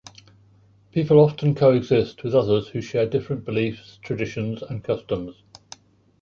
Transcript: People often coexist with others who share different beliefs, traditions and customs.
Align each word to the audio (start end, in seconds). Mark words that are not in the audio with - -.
People 0.91 1.19
often 1.19 1.53
coexist 1.53 2.23
with 2.23 2.33
others 2.33 2.69
who 2.69 2.81
share 2.81 3.07
different 3.07 3.45
beliefs, 3.45 3.99
traditions 4.01 4.63
and 4.63 4.83
customs. 4.83 5.43